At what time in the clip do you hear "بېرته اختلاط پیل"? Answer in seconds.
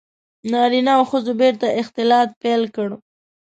1.41-2.63